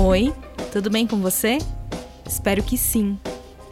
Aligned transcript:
Oi, 0.00 0.32
tudo 0.70 0.88
bem 0.88 1.08
com 1.08 1.16
você? 1.16 1.58
Espero 2.24 2.62
que 2.62 2.78
sim. 2.78 3.18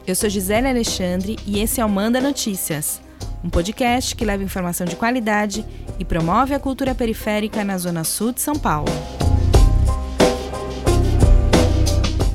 Eu 0.04 0.12
sou 0.16 0.28
Gisele 0.28 0.66
Alexandre 0.66 1.38
e 1.46 1.60
esse 1.60 1.80
é 1.80 1.84
o 1.84 1.88
Manda 1.88 2.20
Notícias, 2.20 3.00
um 3.44 3.48
podcast 3.48 4.16
que 4.16 4.24
leva 4.24 4.42
informação 4.42 4.84
de 4.84 4.96
qualidade 4.96 5.64
e 6.00 6.04
promove 6.04 6.52
a 6.52 6.58
cultura 6.58 6.96
periférica 6.96 7.62
na 7.62 7.78
Zona 7.78 8.02
Sul 8.02 8.32
de 8.32 8.40
São 8.40 8.56
Paulo. 8.56 8.90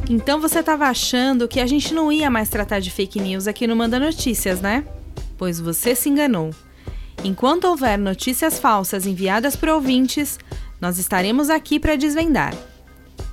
Então 0.09 0.39
você 0.39 0.59
estava 0.59 0.85
achando 0.85 1.45
que 1.45 1.59
a 1.59 1.67
gente 1.67 1.93
não 1.93 2.09
ia 2.09 2.29
mais 2.29 2.47
tratar 2.47 2.79
de 2.79 2.89
fake 2.89 3.19
news 3.19 3.45
aqui 3.45 3.67
no 3.67 3.75
Manda 3.75 3.99
Notícias, 3.99 4.61
né? 4.61 4.85
Pois 5.37 5.59
você 5.59 5.95
se 5.95 6.07
enganou. 6.07 6.51
Enquanto 7.25 7.65
houver 7.65 7.99
notícias 7.99 8.57
falsas 8.57 9.05
enviadas 9.05 9.57
por 9.57 9.67
ouvintes, 9.67 10.39
nós 10.79 10.97
estaremos 10.97 11.49
aqui 11.49 11.77
para 11.77 11.97
desvendar. 11.97 12.55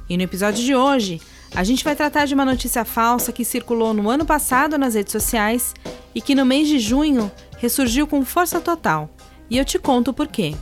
E 0.08 0.16
no 0.16 0.22
episódio 0.22 0.64
de 0.64 0.74
hoje, 0.74 1.20
a 1.54 1.62
gente 1.62 1.84
vai 1.84 1.94
tratar 1.94 2.24
de 2.24 2.34
uma 2.34 2.44
notícia 2.44 2.84
falsa 2.84 3.32
que 3.32 3.44
circulou 3.44 3.92
no 3.92 4.08
ano 4.08 4.24
passado 4.24 4.78
nas 4.78 4.94
redes 4.94 5.12
sociais 5.12 5.74
e 6.14 6.20
que 6.20 6.34
no 6.34 6.46
mês 6.46 6.66
de 6.66 6.78
junho 6.78 7.30
ressurgiu 7.58 8.06
com 8.06 8.24
força 8.24 8.60
total. 8.60 9.10
E 9.50 9.58
eu 9.58 9.64
te 9.64 9.78
conto 9.78 10.12
por 10.12 10.26
quê. 10.26 10.54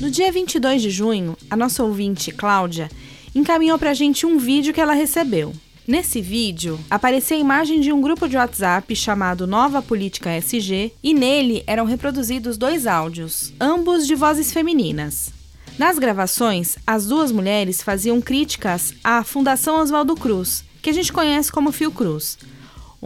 No 0.00 0.10
dia 0.10 0.30
22 0.30 0.82
de 0.82 0.90
junho, 0.90 1.36
a 1.50 1.56
nossa 1.56 1.82
ouvinte, 1.82 2.30
Cláudia, 2.30 2.88
encaminhou 3.34 3.78
para 3.78 3.90
a 3.90 3.94
gente 3.94 4.24
um 4.24 4.38
vídeo 4.38 4.72
que 4.72 4.80
ela 4.80 4.94
recebeu. 4.94 5.52
Nesse 5.86 6.20
vídeo, 6.20 6.80
aparecia 6.90 7.36
a 7.36 7.40
imagem 7.40 7.78
de 7.80 7.92
um 7.92 8.00
grupo 8.00 8.28
de 8.28 8.36
WhatsApp 8.36 8.94
chamado 8.96 9.46
Nova 9.46 9.80
Política 9.80 10.36
SG 10.36 10.92
e 11.00 11.14
nele 11.14 11.62
eram 11.64 11.84
reproduzidos 11.84 12.58
dois 12.58 12.88
áudios, 12.88 13.52
ambos 13.60 14.04
de 14.04 14.16
vozes 14.16 14.52
femininas. 14.52 15.32
Nas 15.78 15.96
gravações, 15.96 16.76
as 16.84 17.06
duas 17.06 17.30
mulheres 17.30 17.82
faziam 17.82 18.20
críticas 18.20 18.94
à 19.04 19.22
Fundação 19.22 19.80
Oswaldo 19.80 20.16
Cruz, 20.16 20.64
que 20.82 20.90
a 20.90 20.92
gente 20.92 21.12
conhece 21.12 21.52
como 21.52 21.70
Fiocruz, 21.70 22.36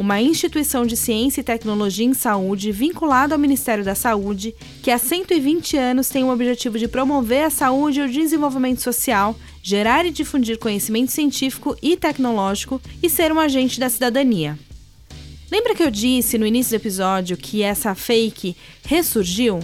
uma 0.00 0.18
instituição 0.18 0.86
de 0.86 0.96
ciência 0.96 1.42
e 1.42 1.44
tecnologia 1.44 2.06
em 2.06 2.14
saúde 2.14 2.72
vinculada 2.72 3.34
ao 3.34 3.38
Ministério 3.38 3.84
da 3.84 3.94
Saúde, 3.94 4.54
que 4.82 4.90
há 4.90 4.96
120 4.96 5.76
anos 5.76 6.08
tem 6.08 6.24
o 6.24 6.32
objetivo 6.32 6.78
de 6.78 6.88
promover 6.88 7.44
a 7.44 7.50
saúde 7.50 8.00
e 8.00 8.04
o 8.04 8.10
desenvolvimento 8.10 8.80
social, 8.80 9.36
gerar 9.62 10.06
e 10.06 10.10
difundir 10.10 10.58
conhecimento 10.58 11.12
científico 11.12 11.76
e 11.82 11.98
tecnológico 11.98 12.80
e 13.02 13.10
ser 13.10 13.30
um 13.30 13.38
agente 13.38 13.78
da 13.78 13.90
cidadania. 13.90 14.58
Lembra 15.52 15.74
que 15.74 15.82
eu 15.82 15.90
disse 15.90 16.38
no 16.38 16.46
início 16.46 16.70
do 16.70 16.80
episódio 16.80 17.36
que 17.36 17.62
essa 17.62 17.94
fake 17.94 18.56
ressurgiu? 18.86 19.60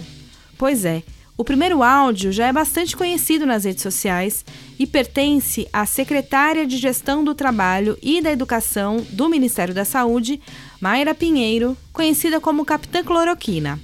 Pois 0.55 0.85
é, 0.85 1.01
o 1.37 1.43
primeiro 1.43 1.83
áudio 1.83 2.31
já 2.31 2.47
é 2.47 2.51
bastante 2.51 2.97
conhecido 2.97 3.45
nas 3.45 3.63
redes 3.63 3.83
sociais 3.83 4.43
e 4.79 4.87
pertence 4.87 5.67
à 5.71 5.85
secretária 5.85 6.65
de 6.65 6.77
Gestão 6.77 7.23
do 7.23 7.35
Trabalho 7.35 7.95
e 8.01 8.19
da 8.21 8.31
Educação 8.31 9.05
do 9.11 9.29
Ministério 9.29 9.73
da 9.73 9.85
Saúde, 9.85 10.41
Mayra 10.81 11.13
Pinheiro, 11.13 11.77
conhecida 11.93 12.41
como 12.41 12.65
Capitã 12.65 13.03
Cloroquina. 13.03 13.79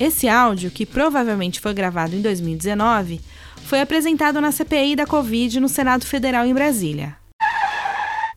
Esse 0.00 0.26
áudio, 0.26 0.70
que 0.70 0.86
provavelmente 0.86 1.60
foi 1.60 1.74
gravado 1.74 2.16
em 2.16 2.22
2019, 2.22 3.20
foi 3.64 3.82
apresentado 3.82 4.40
na 4.40 4.50
CPI 4.50 4.96
da 4.96 5.06
Covid 5.06 5.60
no 5.60 5.68
Senado 5.68 6.06
Federal 6.06 6.46
em 6.46 6.54
Brasília. 6.54 7.14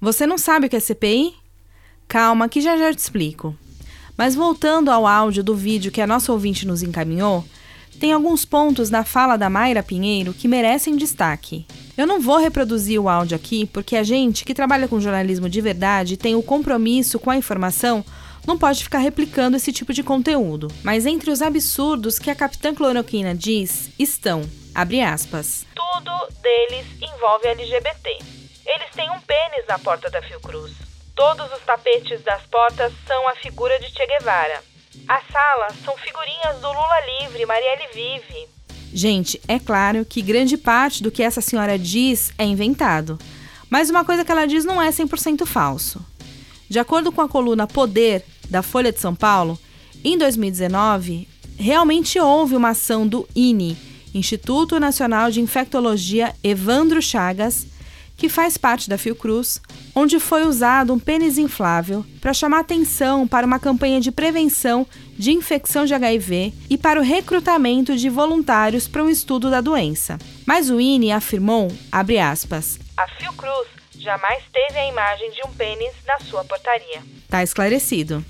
Você 0.02 0.28
não 0.28 0.38
sabe 0.38 0.68
o 0.68 0.70
que 0.70 0.76
é 0.76 0.80
CPI? 0.82 1.34
Calma, 2.10 2.50
que 2.50 2.60
já 2.60 2.76
já 2.76 2.94
te 2.94 3.00
explico. 3.00 3.56
Mas 4.18 4.36
voltando 4.36 4.92
ao 4.92 5.08
áudio 5.08 5.44
do 5.44 5.56
vídeo 5.56 5.92
que 5.92 6.02
a 6.02 6.08
nossa 6.08 6.32
ouvinte 6.34 6.68
nos 6.68 6.84
encaminhou, 6.84 7.46
tem 8.00 8.12
alguns 8.14 8.44
pontos 8.44 8.90
na 8.90 9.04
fala 9.04 9.38
da 9.38 9.50
Mayra 9.50 9.82
Pinheiro 9.82 10.34
que 10.34 10.48
merecem 10.48 10.96
destaque. 10.96 11.66
Eu 11.98 12.06
não 12.06 12.20
vou 12.20 12.38
reproduzir 12.38 13.00
o 13.00 13.10
áudio 13.10 13.36
aqui 13.36 13.66
porque 13.66 13.96
a 13.96 14.04
gente 14.04 14.44
que 14.44 14.54
trabalha 14.54 14.88
com 14.88 15.00
jornalismo 15.00 15.50
de 15.50 15.62
verdade 15.62 16.18
tem 16.18 16.36
o 16.36 16.44
compromisso 16.44 17.20
com 17.20 17.30
a 17.30 17.38
informação 17.38 18.04
não 18.50 18.58
pode 18.58 18.84
ficar 18.84 18.98
replicando 19.00 19.58
esse 19.58 19.72
tipo 19.72 19.94
de 19.94 20.02
conteúdo. 20.02 20.70
Mas 20.84 21.06
entre 21.06 21.30
os 21.30 21.42
absurdos 21.42 22.18
que 22.18 22.32
a 22.32 22.36
Capitã 22.36 22.74
Cloroquina 22.74 23.36
diz 23.36 23.92
estão, 24.00 24.42
abre 24.74 25.02
aspas, 25.02 25.66
tudo 25.76 26.12
deles 26.42 26.86
envolve 27.00 27.48
LGBT. 27.48 28.20
Eles 28.66 28.90
têm 28.96 29.10
um 29.12 29.20
pênis 29.22 29.66
na 29.68 29.78
porta 29.78 30.10
da 30.10 30.22
Fiocruz. 30.22 30.74
Todos 31.16 31.52
os 31.52 31.60
tapetes 31.66 32.22
das 32.24 32.42
portas 32.44 32.94
são 33.06 33.28
a 33.28 33.36
figura 33.36 33.78
de 33.80 33.88
Che 33.90 34.06
Guevara. 34.08 34.64
As 35.10 35.24
salas 35.32 35.74
são 35.84 35.98
figurinhas 35.98 36.62
do 36.62 36.68
Lula 36.68 37.24
livre, 37.24 37.44
Marielle 37.44 37.88
vive. 37.92 38.48
Gente, 38.94 39.42
é 39.48 39.58
claro 39.58 40.06
que 40.06 40.22
grande 40.22 40.56
parte 40.56 41.02
do 41.02 41.10
que 41.10 41.24
essa 41.24 41.42
senhora 41.42 41.80
diz 41.80 42.32
é 42.38 42.44
inventado. 42.44 43.18
Mas 43.72 43.90
uma 43.90 44.06
coisa 44.06 44.24
que 44.24 44.32
ela 44.32 44.46
diz 44.46 44.64
não 44.64 44.80
é 44.80 44.92
100% 44.92 45.48
falso. 45.48 46.00
De 46.70 46.78
acordo 46.78 47.12
com 47.12 47.22
a 47.22 47.28
coluna 47.28 47.66
Poder, 47.66 48.24
da 48.52 48.62
Folha 48.62 48.92
de 48.92 49.00
São 49.00 49.16
Paulo, 49.16 49.58
em 50.04 50.16
2019, 50.16 51.28
realmente 51.58 52.20
houve 52.20 52.56
uma 52.56 52.70
ação 52.70 53.08
do 53.08 53.28
INE, 53.36 53.76
Instituto 54.14 54.80
Nacional 54.80 55.32
de 55.32 55.42
Infectologia 55.42 56.36
Evandro 56.44 57.02
Chagas, 57.02 57.66
que 58.20 58.28
faz 58.28 58.58
parte 58.58 58.90
da 58.90 58.98
Fiocruz, 58.98 59.62
onde 59.96 60.20
foi 60.20 60.46
usado 60.46 60.94
um 60.94 61.00
pênis 61.00 61.38
inflável 61.38 62.06
para 62.20 62.34
chamar 62.34 62.60
atenção 62.60 63.26
para 63.26 63.48
uma 63.48 63.58
campanha 63.58 64.02
de 64.02 64.12
prevenção 64.12 64.86
de 65.18 65.32
infecção 65.32 65.86
de 65.86 65.94
HIV 65.94 66.54
e 66.70 66.78
para 66.78 67.00
o 67.00 67.04
recrutamento 67.04 67.96
de 67.96 68.10
voluntários 68.10 68.90
para 68.90 69.04
um 69.04 69.10
estudo 69.10 69.50
da 69.50 69.62
doença. 69.62 70.20
Mas 70.46 70.70
o 70.70 70.82
INE 70.82 71.14
afirmou, 71.14 71.70
abre 71.90 72.20
aspas, 72.20 72.78
a 72.98 73.08
Fiocruz 73.08 73.68
jamais 73.98 74.44
teve 74.52 74.78
a 74.78 74.88
imagem 74.90 75.32
de 75.32 75.42
um 75.48 75.54
pênis 75.54 75.94
na 76.06 76.20
sua 76.20 76.44
portaria. 76.44 77.02
Tá 77.30 77.42
esclarecido. 77.42 78.24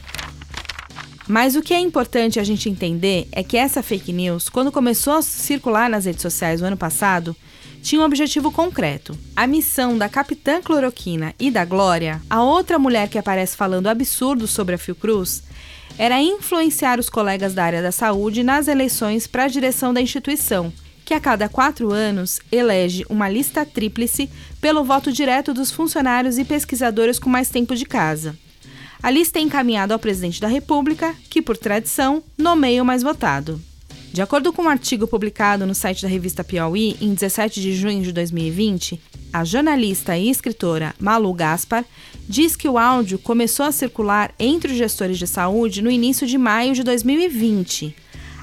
Mas 1.27 1.55
o 1.55 1.61
que 1.61 1.73
é 1.73 1.79
importante 1.79 2.39
a 2.39 2.43
gente 2.43 2.69
entender 2.69 3.27
é 3.31 3.43
que 3.43 3.57
essa 3.57 3.83
fake 3.83 4.11
news, 4.11 4.49
quando 4.49 4.71
começou 4.71 5.13
a 5.13 5.21
circular 5.21 5.89
nas 5.89 6.05
redes 6.05 6.21
sociais 6.21 6.61
no 6.61 6.67
ano 6.67 6.77
passado, 6.77 7.35
tinha 7.81 8.01
um 8.01 8.05
objetivo 8.05 8.51
concreto. 8.51 9.17
A 9.35 9.47
missão 9.47 9.97
da 9.97 10.09
Capitã 10.09 10.61
Cloroquina 10.61 11.33
e 11.39 11.49
da 11.49 11.65
Glória, 11.65 12.21
a 12.29 12.43
outra 12.43 12.77
mulher 12.77 13.09
que 13.09 13.17
aparece 13.17 13.55
falando 13.55 13.87
absurdos 13.87 14.51
sobre 14.51 14.75
a 14.75 14.77
Fiocruz, 14.77 15.43
era 15.97 16.21
influenciar 16.21 16.99
os 16.99 17.09
colegas 17.09 17.53
da 17.53 17.63
área 17.63 17.81
da 17.81 17.91
saúde 17.91 18.43
nas 18.43 18.67
eleições 18.67 19.27
para 19.27 19.43
a 19.43 19.47
direção 19.47 19.93
da 19.93 20.01
instituição, 20.01 20.71
que 21.03 21.13
a 21.13 21.19
cada 21.19 21.49
quatro 21.49 21.91
anos 21.91 22.39
elege 22.51 23.05
uma 23.09 23.27
lista 23.27 23.65
tríplice 23.65 24.29
pelo 24.61 24.83
voto 24.83 25.11
direto 25.11 25.53
dos 25.53 25.71
funcionários 25.71 26.37
e 26.37 26.45
pesquisadores 26.45 27.17
com 27.17 27.29
mais 27.29 27.49
tempo 27.49 27.75
de 27.75 27.85
casa. 27.85 28.37
A 29.01 29.09
lista 29.09 29.39
é 29.39 29.41
encaminhada 29.41 29.93
ao 29.93 29.99
presidente 29.99 30.41
da 30.41 30.47
República, 30.47 31.15
que, 31.29 31.41
por 31.41 31.57
tradição, 31.57 32.21
nomeia 32.37 32.83
o 32.83 32.85
mais 32.85 33.01
votado. 33.01 33.59
De 34.11 34.23
acordo 34.23 34.51
com 34.51 34.63
um 34.63 34.69
artigo 34.69 35.07
publicado 35.07 35.67
no 35.67 35.75
site 35.75 36.01
da 36.01 36.07
revista 36.07 36.43
Piauí 36.43 36.97
em 36.99 37.13
17 37.13 37.61
de 37.61 37.75
junho 37.75 38.01
de 38.01 38.11
2020, 38.11 38.99
a 39.31 39.43
jornalista 39.43 40.17
e 40.17 40.29
escritora 40.29 40.95
Malu 40.99 41.31
Gaspar 41.33 41.85
diz 42.27 42.55
que 42.55 42.67
o 42.67 42.77
áudio 42.79 43.19
começou 43.19 43.67
a 43.67 43.71
circular 43.71 44.33
entre 44.39 44.71
os 44.71 44.77
gestores 44.77 45.19
de 45.19 45.27
saúde 45.27 45.83
no 45.83 45.91
início 45.91 46.25
de 46.25 46.39
maio 46.39 46.73
de 46.73 46.83
2020. 46.83 47.95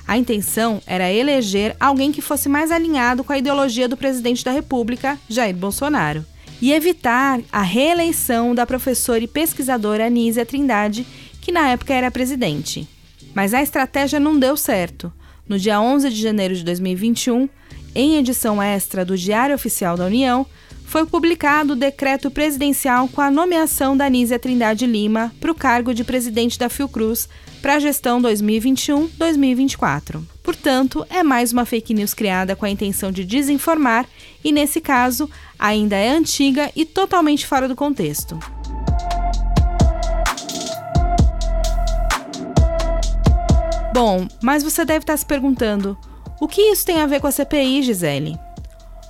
A 0.07 0.17
intenção 0.17 0.81
era 0.87 1.13
eleger 1.13 1.75
alguém 1.81 2.13
que 2.13 2.23
fosse 2.23 2.49
mais 2.49 2.71
alinhado 2.71 3.25
com 3.25 3.33
a 3.33 3.39
ideologia 3.39 3.89
do 3.89 3.97
presidente 3.97 4.45
da 4.45 4.53
República, 4.53 5.19
Jair 5.29 5.57
Bolsonaro, 5.57 6.25
e 6.63 6.73
evitar 6.73 7.41
a 7.51 7.63
reeleição 7.63 8.55
da 8.55 8.65
professora 8.65 9.25
e 9.25 9.27
pesquisadora 9.27 10.07
Anísia 10.07 10.47
Trindade, 10.47 11.05
que 11.41 11.51
na 11.51 11.71
época 11.71 11.93
era 11.93 12.11
presidente. 12.11 12.89
Mas 13.35 13.53
a 13.53 13.61
estratégia 13.61 14.21
não 14.21 14.39
deu 14.39 14.57
certo. 14.57 15.13
No 15.49 15.59
dia 15.59 15.81
11 15.81 16.11
de 16.11 16.21
janeiro 16.21 16.55
de 16.55 16.65
2021, 16.65 17.49
em 17.95 18.17
edição 18.17 18.63
extra 18.63 19.05
do 19.05 19.17
Diário 19.17 19.55
Oficial 19.55 19.97
da 19.97 20.07
União, 20.07 20.47
foi 20.85 21.05
publicado 21.05 21.73
o 21.73 21.77
decreto 21.77 22.31
presidencial 22.31 23.09
com 23.09 23.21
a 23.21 23.31
nomeação 23.31 23.97
da 23.97 24.07
Anísia 24.07 24.39
Trindade 24.39 24.87
Lima 24.87 25.33
para 25.41 25.51
o 25.51 25.55
cargo 25.55 25.93
de 25.93 26.05
presidente 26.05 26.59
da 26.59 26.69
Fiocruz 26.69 27.29
para 27.61 27.75
a 27.75 27.81
gestão 27.81 28.23
2021-2024. 28.23 30.23
Portanto, 30.43 31.05
é 31.11 31.23
mais 31.23 31.53
uma 31.53 31.65
fake 31.65 31.93
news 31.93 32.15
criada 32.15 32.55
com 32.55 32.65
a 32.65 32.71
intenção 32.71 33.11
de 33.11 33.25
desinformar 33.25 34.07
e, 34.45 34.53
nesse 34.53 34.81
caso, 34.81 35.29
ainda 35.59 35.97
é 35.97 36.11
antiga 36.11 36.71
e 36.77 36.85
totalmente 36.85 37.47
fora 37.47 37.67
do 37.67 37.75
contexto. 37.75 38.39
Bom, 43.97 44.29
mas 44.43 44.63
você 44.63 44.85
deve 44.85 45.05
estar 45.05 45.17
se 45.17 45.25
perguntando: 45.25 45.97
o 46.39 46.47
que 46.47 46.61
isso 46.61 46.85
tem 46.85 47.01
a 47.01 47.07
ver 47.07 47.19
com 47.19 47.29
a 47.29 47.31
CPI, 47.31 47.83
Gisele? 47.83 48.39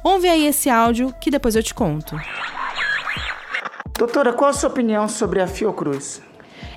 Ouve 0.04 0.28
aí 0.28 0.46
esse 0.46 0.70
áudio 0.70 1.12
que 1.20 1.28
depois 1.28 1.56
eu 1.56 1.62
te 1.62 1.74
conto. 1.74 2.14
Doutora, 3.98 4.32
qual 4.32 4.50
a 4.50 4.52
sua 4.52 4.70
opinião 4.70 5.08
sobre 5.08 5.40
a 5.40 5.48
Fiocruz? 5.48 6.22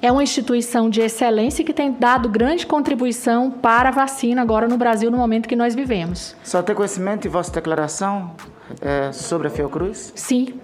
é 0.01 0.11
uma 0.11 0.23
instituição 0.23 0.89
de 0.89 1.01
excelência 1.01 1.63
que 1.63 1.73
tem 1.73 1.91
dado 1.91 2.29
grande 2.29 2.65
contribuição 2.65 3.51
para 3.51 3.89
a 3.89 3.91
vacina 3.91 4.41
agora 4.41 4.67
no 4.67 4.77
Brasil, 4.77 5.11
no 5.11 5.17
momento 5.17 5.47
que 5.47 5.55
nós 5.55 5.75
vivemos. 5.75 6.35
Só 6.43 6.63
tem 6.63 6.73
conhecimento 6.73 7.23
de 7.23 7.29
vossa 7.29 7.51
declaração 7.51 8.31
é, 8.81 9.11
sobre 9.11 9.49
a 9.49 9.51
Fiocruz? 9.51 10.13
Sim. 10.15 10.59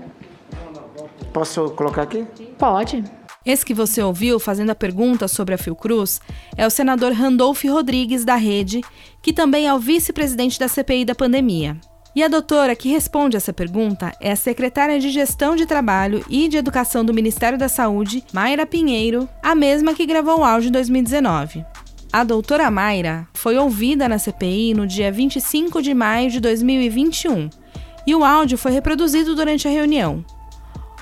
Posso 1.32 1.70
colocar 1.72 2.04
aqui? 2.04 2.26
Pode. 2.58 3.04
Esse 3.46 3.66
que 3.66 3.74
você 3.74 4.02
ouviu 4.02 4.40
fazendo 4.40 4.72
a 4.72 4.76
pergunta 4.76 5.28
sobre 5.28 5.54
a 5.54 5.58
Fiocruz 5.58 6.20
é 6.58 6.66
o 6.66 6.70
senador 6.70 7.12
Randolph 7.12 7.64
Rodrigues, 7.66 8.26
da 8.26 8.36
Rede, 8.36 8.82
que 9.22 9.32
também 9.32 9.68
é 9.68 9.74
o 9.74 9.80
vice-presidente 9.80 10.60
da 10.60 10.68
CPI 10.68 11.06
da 11.06 11.14
pandemia. 11.14 11.78
E 12.16 12.24
a 12.24 12.28
doutora 12.28 12.76
que 12.76 12.90
responde 12.90 13.38
essa 13.38 13.54
pergunta 13.54 14.12
é 14.22 14.32
a 14.32 14.36
secretária 14.36 15.00
de 15.00 15.10
Gestão 15.10 15.56
de 15.56 15.66
Trabalho 15.66 16.26
e 16.30 16.48
de 16.48 16.58
Educação 16.58 17.06
do 17.06 17.14
Ministério 17.14 17.58
da 17.58 17.68
Saúde, 17.68 18.24
Mayra 18.34 18.66
Pinheiro, 18.66 19.30
a 19.44 19.54
mesma 19.54 19.94
que 19.94 20.06
gravou 20.06 20.40
o 20.40 20.44
áudio 20.44 20.70
em 20.70 20.72
2019. 20.72 21.64
A 22.12 22.24
doutora 22.24 22.72
Mayra 22.72 23.28
foi 23.34 23.58
ouvida 23.58 24.08
na 24.08 24.18
CPI 24.18 24.74
no 24.74 24.88
dia 24.88 25.12
25 25.12 25.82
de 25.82 25.94
maio 25.94 26.32
de 26.32 26.40
2021 26.40 27.50
e 28.08 28.16
o 28.16 28.24
áudio 28.24 28.58
foi 28.58 28.72
reproduzido 28.72 29.36
durante 29.36 29.68
a 29.68 29.72
reunião. 29.72 30.24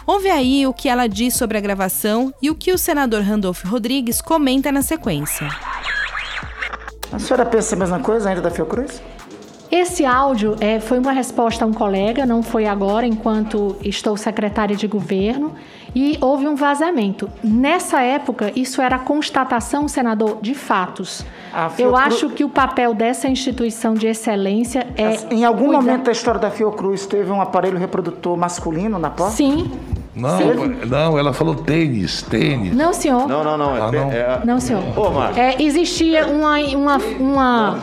Ouve 0.06 0.30
aí 0.30 0.68
o 0.68 0.74
que 0.74 0.90
ela 0.90 1.08
diz 1.08 1.34
sobre 1.34 1.58
a 1.58 1.62
gravação 1.62 2.34
e 2.42 2.50
o 2.50 2.56
que 2.56 2.72
o 2.72 2.78
senador 2.78 3.22
Randolph 3.22 3.64
Rodrigues 3.64 4.22
comenta 4.22 4.72
na 4.72 4.82
sequência. 4.82 5.48
A 7.12 7.20
senhora 7.20 7.46
pensa 7.46 7.76
a 7.76 7.80
mesma 7.80 8.00
coisa 8.00 8.30
ainda 8.30 8.42
da 8.42 8.52
Fiocruz? 8.52 9.02
Esse 9.72 10.06
áudio 10.06 10.56
é, 10.60 10.80
foi 10.80 11.00
uma 11.00 11.12
resposta 11.12 11.66
a 11.66 11.68
um 11.68 11.74
colega, 11.74 12.28
não 12.28 12.44
foi 12.44 12.68
agora, 12.68 13.08
enquanto 13.08 13.76
estou 13.82 14.16
secretária 14.16 14.76
de 14.76 14.86
governo, 14.86 15.56
e 15.96 16.16
houve 16.22 16.48
um 16.48 16.56
vazamento. 16.56 17.28
Nessa 17.44 18.02
época, 18.02 18.52
isso 18.56 18.84
era 18.84 19.00
constatação, 19.00 19.88
senador, 19.88 20.38
de 20.42 20.54
fatos. 20.54 21.26
Eu 21.78 21.96
acho 21.96 22.30
que 22.30 22.44
o 22.44 22.50
papel 22.50 22.94
dessa 22.94 23.28
instituição 23.28 23.96
de 23.96 24.06
excelência 24.06 24.86
é. 24.96 25.34
Em 25.34 25.44
algum 25.44 25.66
cuidar... 25.66 25.82
momento 25.82 26.04
da 26.04 26.12
história 26.12 26.40
da 26.40 26.52
Fiocruz 26.52 27.08
teve 27.08 27.32
um 27.32 27.42
aparelho 27.42 27.78
reprodutor 27.80 28.38
masculino 28.38 29.00
na 29.00 29.10
porta? 29.10 29.36
Sim. 29.36 29.72
Não, 30.16 30.40
não, 30.88 31.18
ela 31.18 31.34
falou 31.34 31.56
tênis, 31.56 32.22
tênis. 32.22 32.76
Não, 32.76 32.94
senhor. 32.94 33.28
Não, 33.28 33.44
não, 33.44 33.58
não. 33.58 33.76
É, 33.76 33.80
ah, 33.80 33.92
não. 33.92 34.12
É, 34.12 34.42
não, 34.46 34.60
senhor. 34.60 34.84
Ô, 34.98 35.24
é, 35.36 35.62
existia 35.62 36.28
uma, 36.28 36.60
uma, 36.60 36.98
uma 37.20 37.80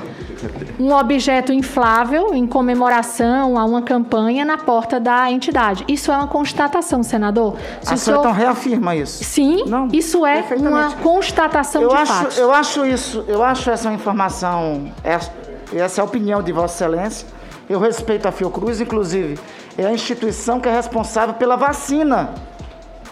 um 0.79 0.93
objeto 0.93 1.53
inflável 1.53 2.35
em 2.35 2.47
comemoração 2.47 3.59
a 3.59 3.65
uma 3.65 3.83
campanha 3.83 4.45
na 4.45 4.57
porta 4.57 4.99
da 4.99 5.31
entidade. 5.31 5.85
Isso 5.89 6.11
é 6.11 6.17
uma 6.17 6.27
constatação, 6.27 7.03
senador. 7.03 7.57
Se 7.83 7.95
a 7.95 7.97
senhora 7.97 8.23
então 8.23 8.33
reafirma 8.33 8.97
isso? 8.97 9.23
Sim, 9.25 9.65
Não, 9.67 9.89
isso 9.93 10.25
é 10.25 10.45
uma 10.57 10.93
constatação 10.93 11.83
eu 11.83 11.89
de 11.89 11.95
acho, 11.97 12.13
fatos. 12.13 12.39
Eu 12.39 12.53
acho 12.53 12.87
isso, 12.87 13.25
eu 13.29 13.43
acho 13.43 13.71
essa 13.71 13.93
informação, 13.93 14.93
essa, 15.05 15.33
essa 15.75 16.01
é 16.01 16.03
a 16.03 16.05
opinião 16.05 16.43
de 16.43 16.53
Vossa 16.53 16.85
Excelência. 16.85 17.27
Eu 17.69 17.79
respeito 17.79 18.27
a 18.27 18.33
Fiocruz, 18.33 18.81
inclusive, 18.81 19.39
é 19.77 19.87
a 19.87 19.93
instituição 19.93 20.61
que 20.61 20.69
é 20.69 20.73
responsável 20.73 21.35
pela 21.35 21.57
vacina. 21.57 22.35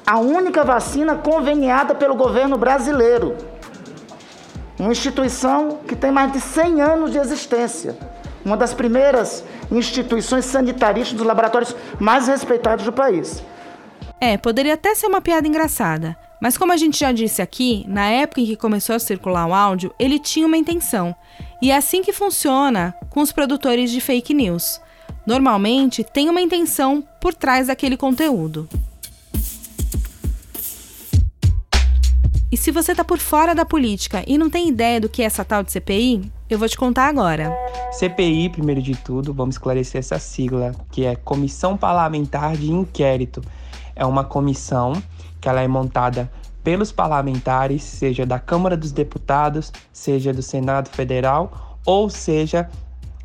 A 0.07 0.19
única 0.19 0.65
vacina 0.65 1.15
conveniada 1.15 1.95
pelo 1.95 2.15
governo 2.15 2.57
brasileiro. 2.57 3.37
Uma 4.79 4.93
instituição 4.93 5.81
que 5.87 5.97
tem 5.97 6.11
mais 6.11 6.33
de 6.33 6.41
100 6.41 6.81
anos 6.81 7.13
de 7.13 7.19
existência. 7.19 7.97
Uma 8.45 8.57
das 8.57 8.73
primeiras 8.73 9.45
instituições 9.71 10.45
sanitaristas 10.45 11.17
dos 11.17 11.27
laboratórios 11.27 11.75
mais 11.99 12.29
respeitados 12.29 12.85
do 12.85 12.93
país. 12.93 13.43
É, 14.21 14.37
poderia 14.37 14.75
até 14.75 14.95
ser 14.95 15.07
uma 15.07 15.21
piada 15.21 15.47
engraçada. 15.47 16.17
Mas 16.41 16.57
como 16.57 16.73
a 16.73 16.77
gente 16.77 16.99
já 17.01 17.11
disse 17.11 17.43
aqui, 17.43 17.85
na 17.89 18.07
época 18.07 18.41
em 18.41 18.47
que 18.47 18.57
começou 18.57 18.95
a 18.95 19.01
circular 19.01 19.47
o 19.47 19.55
áudio, 19.55 19.93
ele 19.99 20.19
tinha 20.19 20.47
uma 20.47 20.57
intenção. 20.57 21.15
E 21.61 21.71
é 21.71 21.77
assim 21.77 22.03
que 22.03 22.13
funciona 22.13 22.95
com 23.11 23.21
os 23.21 23.33
produtores 23.33 23.91
de 23.91 24.01
fake 24.01 24.33
news. 24.33 24.81
Normalmente 25.29 26.03
tem 26.03 26.31
uma 26.31 26.41
intenção 26.41 27.07
por 27.21 27.35
trás 27.35 27.67
daquele 27.67 27.99
conteúdo. 27.99 28.67
E 32.51 32.57
se 32.57 32.71
você 32.71 32.95
tá 32.95 33.05
por 33.05 33.19
fora 33.19 33.55
da 33.55 33.67
política 33.67 34.25
e 34.27 34.39
não 34.39 34.49
tem 34.49 34.71
ideia 34.71 34.99
do 34.99 35.07
que 35.07 35.21
é 35.21 35.27
essa 35.27 35.45
tal 35.45 35.63
de 35.63 35.71
CPI, 35.71 36.33
eu 36.49 36.59
vou 36.59 36.67
te 36.67 36.79
contar 36.79 37.09
agora. 37.09 37.55
CPI, 37.93 38.49
primeiro 38.49 38.81
de 38.81 38.97
tudo, 38.97 39.35
vamos 39.35 39.57
esclarecer 39.57 39.99
essa 39.99 40.19
sigla, 40.19 40.75
que 40.91 41.05
é 41.05 41.15
Comissão 41.15 41.77
Parlamentar 41.77 42.57
de 42.57 42.73
Inquérito. 42.73 43.43
É 43.95 44.07
uma 44.07 44.25
comissão 44.25 44.95
que 45.43 45.47
ela 45.47 45.61
é 45.61 45.69
montada 45.69 46.33
pelos 46.65 46.91
parlamentares, 46.91 47.83
seja 47.83 48.25
da 48.25 48.39
Câmara 48.39 48.79
dos 48.79 48.93
Deputados, 48.93 49.75
seja 49.93 50.33
do 50.33 50.41
Senado 50.41 50.89
Federal, 50.89 51.77
ou 51.85 52.09
seja 52.09 52.67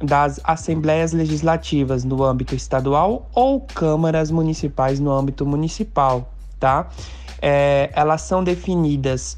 das 0.04 0.40
assembleias 0.44 1.14
legislativas 1.14 2.04
no 2.04 2.24
âmbito 2.24 2.54
estadual 2.54 3.30
ou 3.34 3.62
câmaras 3.62 4.30
municipais 4.30 5.00
no 5.00 5.12
âmbito 5.12 5.46
municipal, 5.46 6.34
tá? 6.60 6.90
é, 7.44 7.90
elas 7.92 8.22
são 8.22 8.42
definidas 8.42 9.36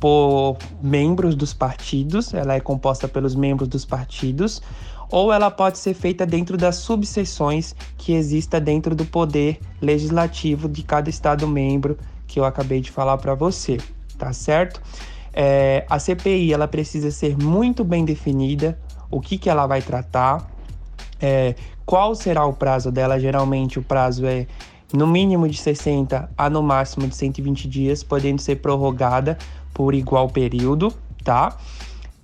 por 0.00 0.58
membros 0.82 1.36
dos 1.36 1.54
partidos, 1.54 2.34
ela 2.34 2.54
é 2.54 2.60
composta 2.60 3.06
pelos 3.06 3.36
membros 3.36 3.68
dos 3.68 3.84
partidos, 3.84 4.60
ou 5.08 5.32
ela 5.32 5.48
pode 5.48 5.78
ser 5.78 5.94
feita 5.94 6.26
dentro 6.26 6.56
das 6.56 6.74
subseções 6.74 7.76
que 7.96 8.14
exista 8.14 8.60
dentro 8.60 8.96
do 8.96 9.04
poder 9.04 9.60
legislativo 9.80 10.68
de 10.68 10.82
cada 10.82 11.08
estado 11.08 11.46
membro 11.46 11.96
que 12.26 12.40
eu 12.40 12.44
acabei 12.44 12.80
de 12.80 12.90
falar 12.90 13.16
para 13.18 13.36
você, 13.36 13.78
tá 14.18 14.32
certo? 14.32 14.82
É, 15.32 15.86
a 15.88 16.00
CPI 16.00 16.52
ela 16.52 16.66
precisa 16.66 17.12
ser 17.12 17.38
muito 17.38 17.84
bem 17.84 18.04
definida, 18.04 18.76
o 19.14 19.20
que, 19.20 19.38
que 19.38 19.48
ela 19.48 19.64
vai 19.66 19.80
tratar, 19.80 20.50
é, 21.20 21.54
qual 21.86 22.14
será 22.16 22.44
o 22.44 22.52
prazo 22.52 22.90
dela. 22.90 23.18
Geralmente 23.20 23.78
o 23.78 23.82
prazo 23.82 24.26
é 24.26 24.46
no 24.92 25.06
mínimo 25.06 25.48
de 25.48 25.56
60 25.56 26.30
a 26.36 26.50
no 26.50 26.62
máximo 26.62 27.06
de 27.06 27.14
120 27.14 27.68
dias, 27.68 28.02
podendo 28.02 28.40
ser 28.40 28.56
prorrogada 28.56 29.38
por 29.72 29.94
igual 29.94 30.28
período, 30.28 30.92
tá? 31.22 31.56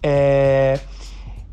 É... 0.02 0.81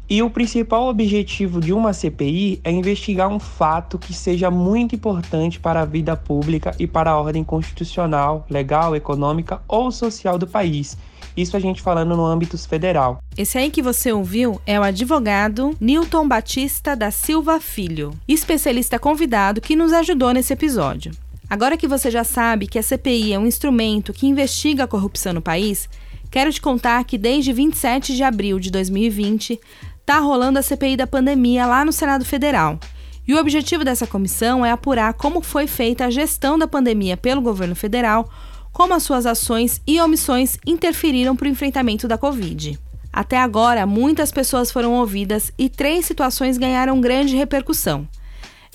E 0.10 0.24
o 0.24 0.30
principal 0.30 0.88
objetivo 0.88 1.60
de 1.60 1.74
uma 1.74 1.92
CPI 1.92 2.62
é 2.63 2.72
investigar 2.72 3.28
um 3.28 3.40
fato 3.40 4.00
que 4.00 4.13
seja 4.13 4.50
muito 4.50 4.95
importante 4.95 5.60
para 5.60 5.81
a 5.81 5.86
vida 5.86 6.16
pública 6.16 6.74
e 6.80 6.88
para 6.88 7.12
a 7.12 7.19
ordem 7.19 7.44
constitucional, 7.44 8.45
legal, 8.50 8.95
econômica 8.95 9.62
ou 9.68 9.92
social 9.92 10.38
do 10.38 10.48
país. 10.48 10.98
Isso 11.38 11.56
a 11.56 11.60
gente 11.60 11.84
falando 11.84 12.18
no 12.18 12.25
âmbito 12.25 12.57
federal. 12.57 13.19
Esse 13.38 13.59
aí 13.59 13.69
que 13.69 13.83
você 13.83 14.12
ouviu 14.12 14.59
é 14.66 14.80
o 14.80 14.83
advogado 14.83 15.78
Newton 15.80 16.28
Batista 16.28 16.95
da 16.95 17.12
Silva 17.12 17.59
Filho, 17.59 18.12
especialista 18.28 18.97
convidado 18.97 19.62
que 19.62 19.76
nos 19.76 19.94
ajudou 19.94 20.33
nesse 20.33 20.52
episódio. 20.52 21.12
Agora 21.47 21.78
que 21.78 21.88
você 21.88 22.09
já 22.09 22.23
sabe 22.23 22.66
que 22.66 22.80
a 22.80 22.83
CPI 22.83 23.33
é 23.33 23.40
um 23.40 23.45
instrumento 23.45 24.12
que 24.12 24.26
investiga 24.26 24.85
a 24.85 24.88
corrupção 24.88 25.31
no 25.31 25.42
país, 25.42 25.88
quero 26.31 26.52
te 26.52 26.59
contar 26.59 27.04
que 27.04 27.19
desde 27.19 27.54
27 27.54 28.16
de 28.16 28.23
abril 28.23 28.59
de 28.59 28.71
2020 28.71 29.59
está 30.02 30.19
rolando 30.19 30.57
a 30.57 30.64
CPI 30.64 30.97
da 30.97 31.06
pandemia 31.06 31.68
lá 31.68 31.85
no 31.85 31.94
Senado 31.94 32.26
Federal. 32.26 32.80
E 33.28 33.33
o 33.33 33.38
objetivo 33.38 33.83
dessa 33.83 34.07
comissão 34.07 34.66
é 34.66 34.71
apurar 34.71 35.14
como 35.14 35.42
foi 35.42 35.68
feita 35.68 36.06
a 36.06 36.09
gestão 36.09 36.57
da 36.57 36.68
pandemia 36.68 37.16
pelo 37.16 37.42
governo 37.42 37.76
federal, 37.76 38.30
como 38.78 38.94
as 38.94 39.02
suas 39.02 39.26
ações 39.26 39.81
e 39.88 40.00
omissões 40.00 40.60
interferiram 40.64 41.36
para 41.36 41.48
o 41.48 41.50
enfrentamento 41.50 42.07
da 42.07 42.16
Covid. 42.16 42.78
Até 43.12 43.36
agora, 43.40 43.88
muitas 43.88 44.31
pessoas 44.31 44.69
foram 44.69 44.94
ouvidas 44.94 45.52
e 45.57 45.68
três 45.68 46.06
situações 46.06 46.60
ganharam 46.60 47.02
grande 47.02 47.36
repercussão. 47.36 48.07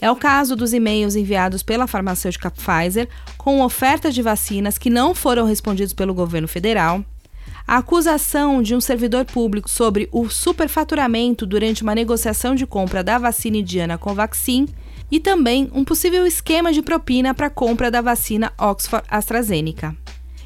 É 0.01 0.11
o 0.11 0.17
caso 0.17 0.57
dos 0.57 0.73
e-mails 0.73 1.15
enviados 1.15 1.63
pela 1.63 1.87
farmacêutica 1.87 2.51
Pfizer 2.51 3.09
com 3.39 3.63
ofertas 3.63 4.13
de 4.13 4.23
vacinas 4.23 4.77
que 4.77 4.91
não 4.91 5.15
foram 5.15 5.47
respondidos 5.47 5.93
pelo 5.93 6.13
governo 6.13 6.49
federal, 6.49 7.05
a 7.67 7.77
acusação 7.79 8.61
de 8.61 8.75
um 8.75 8.81
servidor 8.81 9.25
público 9.25 9.69
sobre 9.69 10.09
o 10.13 10.29
superfaturamento 10.29 11.47
durante 11.47 11.83
uma 11.83 11.95
negociação 11.95 12.55
de 12.55 12.67
compra 12.67 13.03
da 13.03 13.19
vacina 13.19 13.59
indiana 13.59 13.99
Covaxin 13.99 14.69
e 15.11 15.21
também 15.21 15.71
um 15.75 15.85
possível 15.85 16.27
esquema 16.27 16.73
de 16.73 16.83
propina 16.83 17.35
para 17.35 17.47
a 17.47 17.51
compra 17.51 17.91
da 17.91 18.01
vacina 18.01 18.53
Oxford 18.59 19.05
AstraZeneca. 19.11 19.97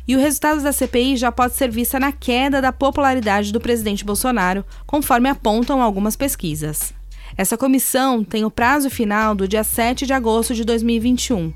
E 0.09 0.15
o 0.15 0.21
resultado 0.21 0.63
da 0.63 0.73
CPI 0.73 1.17
já 1.17 1.33
pode 1.33 1.55
ser 1.55 1.71
vista 1.71 1.99
na 1.99 2.13
queda 2.13 2.63
da 2.63 2.73
popularidade 2.73 3.53
do 3.53 3.61
presidente 3.61 4.05
Bolsonaro, 4.05 4.65
conforme 4.87 5.29
apontam 5.29 5.83
algumas 5.83 6.15
pesquisas. 6.15 6.95
Essa 7.37 7.57
comissão 7.57 8.23
tem 8.23 8.45
o 8.45 8.51
prazo 8.51 8.89
final 8.89 9.35
do 9.35 9.49
dia 9.49 9.65
7 9.65 10.07
de 10.07 10.13
agosto 10.13 10.55
de 10.55 10.65
2021 10.65 11.53